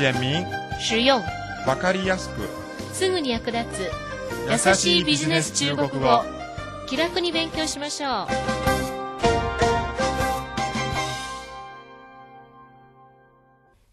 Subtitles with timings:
[0.00, 0.46] 简明、
[0.80, 1.20] 实用、
[1.66, 2.48] わかりやすく、
[2.94, 3.90] すぐに役立つ、
[4.50, 6.22] 優しいビジネス中国語。
[6.88, 8.26] 気楽に勉強しましょう。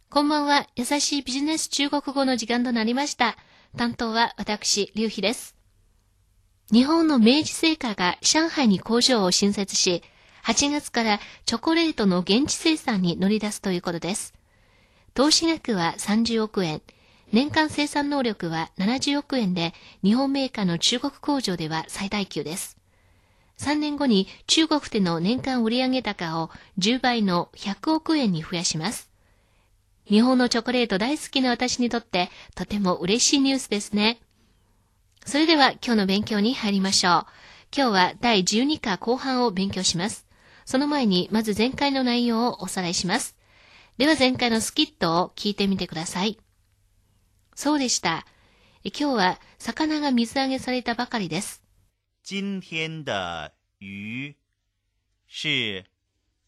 [0.09, 0.67] こんばんは。
[0.77, 3.35] 優しいビジネス中国語の時間となりました。
[3.75, 5.57] 担当は私、劉飛です。
[6.71, 10.03] 日本の明治製菓が上海に工場を新設し、
[10.45, 14.37] 8月からチョコレートの現地生産に乗り出すということです。
[15.17, 16.79] 投資額は30億円。
[17.31, 22.77] 年間生産能力は70億円で、日本メーカーの中国工場では最大級です。
[23.57, 29.09] 3年後に中国での年間売上高を10倍の100億円に増やします。
[30.05, 34.19] 日本のチョコレート大好きな私にとってとても嬉しいニュースですね。
[35.25, 37.25] それでは今日の勉強に入りましょう。
[37.75, 40.27] 今日は第12課後半を勉強します。
[40.65, 43.36] その前にまず前回の内容をおさらいします。
[43.97, 46.37] では前回のスキットを聞いてみてください。
[47.55, 48.27] そうでした。
[48.83, 51.63] 今日は魚が水揚げされたばかりです。
[52.23, 54.35] 今天的鱼
[55.27, 55.83] 是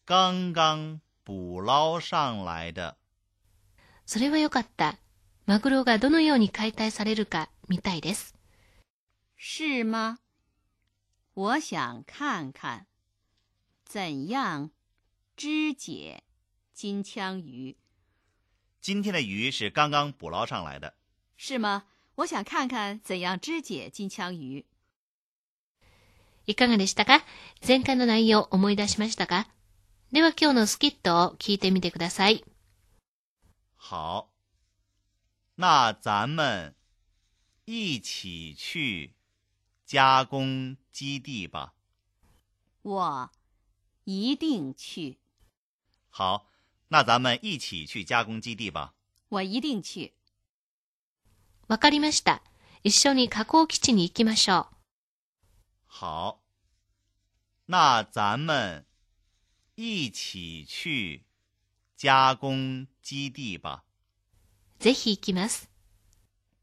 [0.06, 2.96] 刚刚捕捞上来的。
[4.06, 4.98] それはよかった。
[5.46, 8.36] マグロがどのように解体されるか見たいです。
[9.36, 10.18] 是吗？
[11.34, 12.86] 我想看看，
[13.84, 14.70] 怎样
[15.36, 16.22] 肢解
[16.79, 17.75] 金枪鱼，
[18.81, 20.93] 今天的鱼是刚刚捕捞上来的。
[21.37, 21.83] 是吗？
[22.15, 24.65] 我想看看怎样肢解金枪鱼。
[26.47, 27.23] いかがでしたか
[27.65, 29.47] 前回の内容思い出しましたか
[30.11, 32.45] では今日のスキットを聞いてみてください。
[33.77, 34.27] 好，
[35.57, 36.75] 那咱们
[37.65, 39.13] 一起去
[39.85, 41.73] 加工基地吧。
[42.83, 43.31] 我
[44.03, 45.17] 一定去，
[46.11, 46.45] 好，
[46.89, 48.93] 那咱们一起去加工基地吧。
[49.29, 50.13] 我一定去。
[51.67, 52.41] わかりました。
[52.83, 54.75] 一緒に加工基地に行きましょう。
[55.87, 56.41] 好，
[57.67, 58.85] 那咱们
[59.75, 61.23] 一起去
[61.97, 63.83] 加工基地吧。
[64.79, 65.69] ぜひ行きます。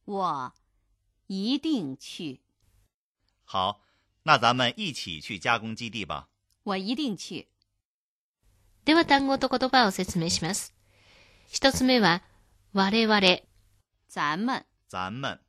[0.04, 0.52] 我
[1.26, 2.40] 一定去，
[3.44, 3.80] 好，
[4.22, 6.28] 那咱们一起去加工基地吧。
[6.62, 7.48] 我一定去。
[8.87, 10.73] では単語と言葉を説明します。
[11.49, 12.23] 一つ目は、
[12.71, 13.21] 我々。
[14.07, 15.39] 咱们咱们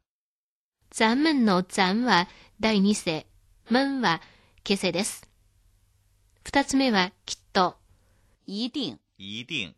[0.91, 2.27] 咱们の残は
[2.59, 3.29] 第二世、
[3.71, 4.21] 们は
[4.65, 5.31] 形成です。
[6.43, 7.77] 二つ目は、きっと。
[8.45, 9.73] 一定一定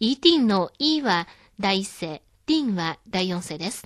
[0.00, 1.28] イーティンのイは
[1.60, 3.84] 第一声、ティンは第四声です。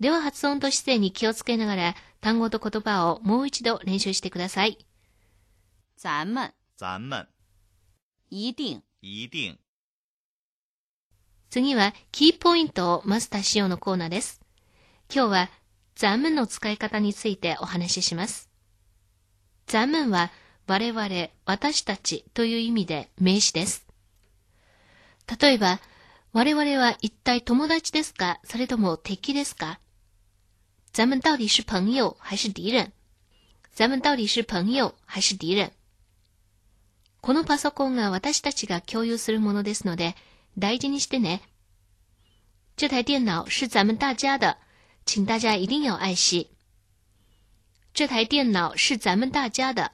[0.00, 4.78] では発音と姿勢に気をつけながら単語と言葉をもう一度練習してください。
[5.98, 7.26] 咱们咱们。
[8.30, 8.84] 一定。
[9.02, 9.58] 一定。
[11.50, 14.40] 次はキーポイントをマスターしようのコーナーです。
[15.12, 15.50] 今日は
[15.96, 18.48] ザムの使い方についてお話しします。
[19.66, 20.30] ザムは
[20.68, 21.08] 我々、
[21.46, 23.84] 私たちという意味で名詞です。
[25.40, 25.80] 例えば、
[26.32, 28.38] 我々は一体友達ですか？
[28.44, 29.80] それとも敵ですか？
[30.92, 32.92] 咱们到底是朋友还是敌人？
[33.72, 35.72] 咱们到底是朋友还是敌人？
[37.20, 40.14] このパソコンが私たちが共有するものですので、
[40.56, 41.42] 大事にしてね。
[42.76, 44.56] 这台电脑是咱们大家的，
[45.04, 46.48] 请大家一定要爱惜。
[47.92, 49.90] 这台电脑是咱们大家的，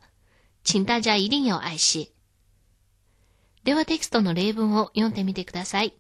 [0.63, 2.13] 请大家一定要愛し。
[3.65, 5.95] ではテキストの例文を読んでみてください。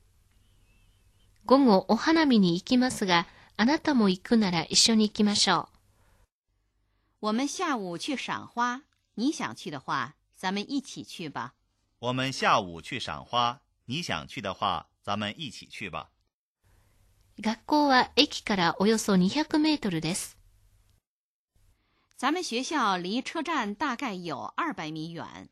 [1.46, 3.26] 午後お花見に行きますが、
[3.56, 5.68] あなたも行くなら一緒に行きましょ
[7.20, 8.82] う我们下午去赏花，
[9.14, 11.54] 你想去的话，咱们一起去吧。
[11.98, 16.10] 我们下午去赏花，你想去的话，咱们一起去吧。
[17.38, 17.42] う。
[17.42, 20.36] 学校は駅からおよそ200メートルです。
[22.16, 25.48] 咱们学校离车站大概有二百米远。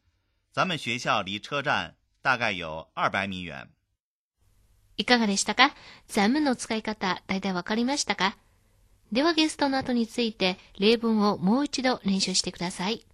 [0.53, 3.69] 咱们学校离车站大概有二百米远。
[4.97, 5.75] いかがでしたか？
[6.07, 8.37] ザムの使い方、だいたいわかりましたか？
[9.11, 13.05] ではゲストの後について例文をもう一度練習してください。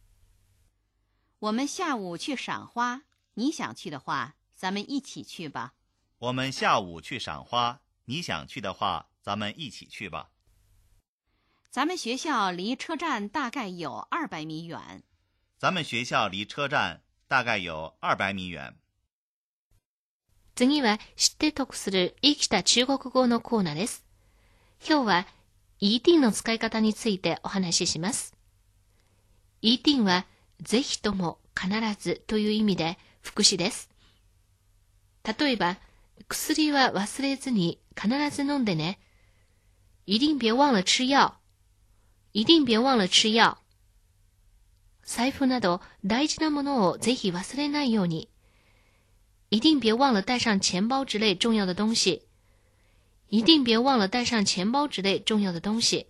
[1.40, 3.04] 我们下午去赏花，
[3.34, 5.74] 你想去的话，咱们一起去吧。
[6.19, 10.30] 我们下午去赏花，你想去的话，咱们一起去吧。
[11.69, 15.04] 咱们学校离车站大概有二百米远。
[15.57, 18.78] 咱们学校离车站大概有二百米远。
[20.56, 24.06] 次は知って得する生きた中国語のコーナーです。
[24.88, 25.28] 今日は
[25.80, 28.36] ET の使い方についてお話しします。
[29.62, 30.28] ET は
[30.60, 31.69] ぜひとも必
[31.99, 33.90] ずという意味で副詞です。
[35.25, 35.76] 例えば、
[36.28, 38.99] 薬は忘れずに必ず飲んでね。
[40.06, 41.34] 一定别忘了吃药。
[42.32, 43.58] 一定别忘了吃药。
[45.05, 48.28] 財布など大事なものをぜひ忘れないように。
[49.50, 52.22] 一定别忘了带上钱包之类重要的东西。
[53.28, 56.06] 一定别忘了带上钱包之类重要的东西。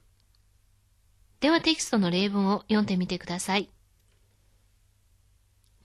[1.41, 3.71] ではテキストの例文を読んでみてください。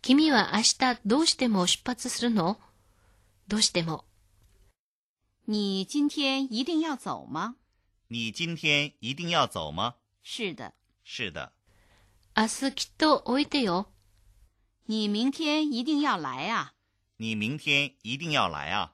[0.04, 2.58] 君は明日どうしても出発するの？
[3.48, 4.04] どうしても。
[5.48, 7.56] 你今天一定要走吗？
[8.10, 9.96] 你今天一定要走吗？
[10.22, 10.74] 是的。
[11.06, 11.54] 是的。
[12.36, 13.88] 明日きっと置いてよ。
[14.88, 16.74] 你明天一定要来啊！
[17.16, 18.92] 你明天一定要来啊！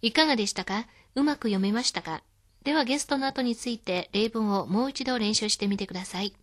[0.00, 2.22] いかがでしたかうまく読めましたか
[2.64, 6.34] ではゲストの後について例文をもう一度練習してみてください。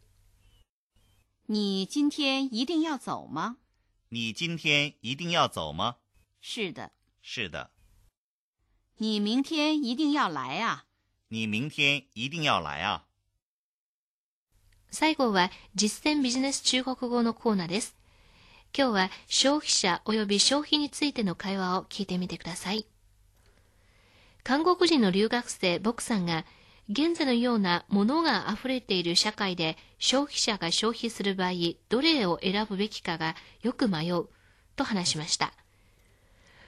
[1.48, 3.58] 你今天一定要走吗？
[4.08, 5.98] 你今天一定要走吗？
[6.40, 6.92] 是的。
[7.22, 7.72] 是的。
[8.98, 10.86] 你明天一定要来啊！
[11.28, 13.04] 你明天一定要来啊！
[14.90, 17.98] 最後は実践ビジネス中国語のコーナーです。
[18.74, 22.86] 今日は消費者及び消費についての会話を聞いてみてください。
[24.44, 26.46] 韓国人の留学生ボクさんが
[26.90, 31.52] 現在のような物が溢れている社会で消費者が消費する場合
[31.90, 34.28] どれを選ぶべきかがよく迷う
[34.76, 35.54] と話しました。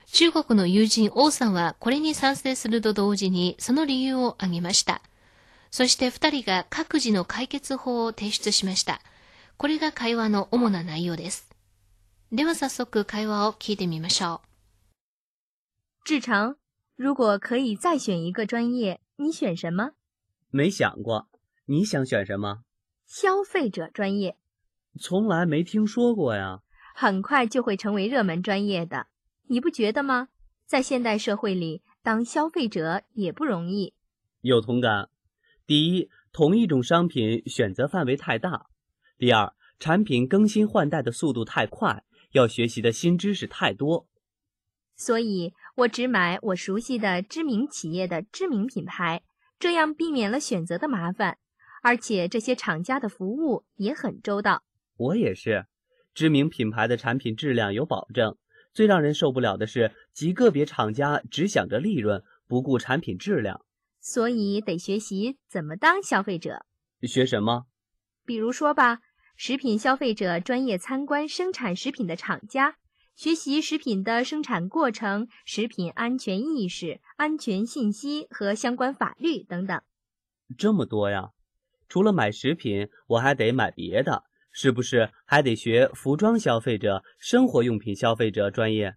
[0.08, 5.02] 中国の友人王さんはこれに賛成すると同時にその理由を挙げました。
[5.72, 9.02] そして二人が各自の解決法を提出しました。
[9.58, 11.50] これが会話の主な内容です。
[12.32, 14.48] では早速会話を聞いてみましょう
[16.06, 16.56] 志成，
[16.98, 19.92] 如果可以再选一个专业，你选什么？
[20.56, 21.28] 没想过，
[21.66, 22.64] 你想选什么？
[23.06, 24.38] 消费者专业，
[24.98, 26.62] 从来没听说过呀。
[26.96, 29.08] 很快就会成为热门专业的，
[29.48, 30.30] 你不觉得吗？
[30.66, 33.96] 在现代社会里，当消费者也不容易。
[34.40, 35.10] 有同感。
[35.68, 38.70] 第一，同一种商品选择范围太大；
[39.18, 44.08] 第二，产品更新换代的速度太快，要学习的新知识太多。
[44.96, 49.22] 所以我只买我熟悉的知名企业的知名品牌，
[49.60, 51.38] 这样避免了选择的麻烦，
[51.82, 54.64] 而且这些厂家的服务也很周到。
[54.98, 55.66] 我也是，
[56.14, 58.38] 知名品牌的产品质量有保证。
[58.74, 63.62] 最让人受不了的是，极个别厂家只想着利润，不顾产品质量。
[64.02, 66.66] 所以得学习怎么当消费者。
[67.02, 67.66] 学什么？
[68.26, 69.00] 比如说吧，
[69.38, 72.78] 食品消费者专业参观生产食品的厂家，
[73.16, 79.82] 学习食品的生产过程、食品安全意识、安全信息和相关法律等等。
[80.58, 81.32] 这么多呀！
[81.88, 88.96] 除了买食品，我还得买别的，是不是还得学服装消费者、生活用品消费者专业？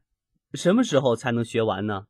[0.55, 2.06] 什么时候才能学完呢？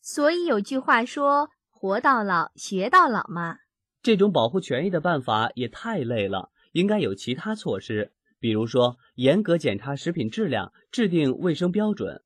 [0.00, 1.50] 所以有句话说。
[1.80, 3.58] 活到老，学到老嘛。
[4.02, 12.21] 这种保护权益的办法也太累了，应该有其他措施，比如说严格检查食品质量，制定卫生标准。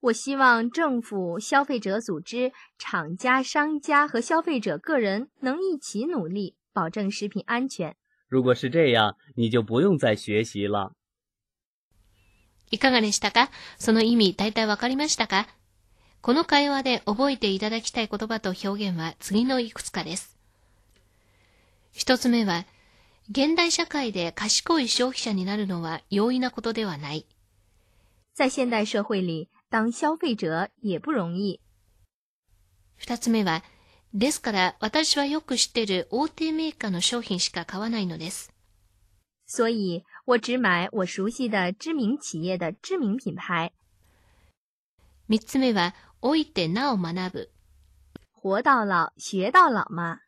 [0.00, 7.96] 我希望政府、消费者组织、厂家、商家和消费者个人能一起努力，保证食品安全。
[8.28, 10.94] 如果是这样，你就不用再学习了。
[12.70, 15.46] いかがでしたかその意味大体わかりましたか
[16.22, 20.38] この会話で覚えていただきたい言葉と表現は次のいくつかです。
[21.92, 22.64] 一つ目は、
[23.29, 27.25] 現代社会で賢い消費者になるのは容易なことではない。
[28.33, 31.59] 在现代社会里，当消费者也不容易。
[32.95, 33.63] 二つ目は、
[34.13, 38.53] ですから私はよく知っている大手メーカーの商品しか買わないのです。
[39.45, 43.73] 所以我只买我熟悉的知名企业的知名品牌。
[45.27, 47.49] 三つ目は、老いてなお学ぶ。
[48.41, 50.21] 活到老，学到老嘛。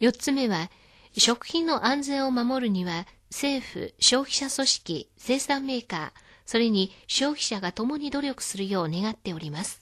[0.00, 0.68] 四つ目は、
[1.16, 6.10] 食品の安全を守るには、政府、消費者組織、生産メーカー、
[6.46, 9.80] それに消費者が共に努力するよう願っております。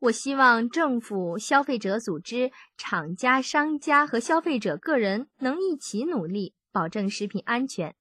[0.00, 7.94] 我希望政府、消费者组织、厂家、商家和消费者个人能一起努力，保证食品安全。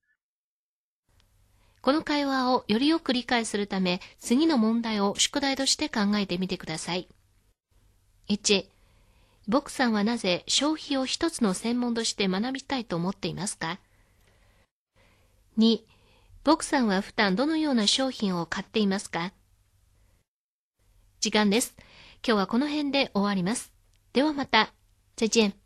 [1.82, 7.08] この会話をよりよく理解するため、次の問題を宿題として考えてみてください。
[8.28, 8.66] 1、
[9.46, 13.80] ボクさんはなぜ消費を一つの専門として学びたいと思っていますか
[15.58, 15.82] ?2、
[16.46, 19.34] ボクさんは普段どのような商品を買っていますか？
[21.20, 21.76] 時間です。
[22.26, 23.74] 今日はこの辺で終わります。
[24.14, 24.74] ではまた。
[25.18, 25.63] 再见。